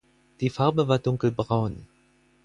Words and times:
Die 0.39 0.49
Farbe 0.49 0.87
war 0.87 0.97
dunkelbraun. 0.97 1.85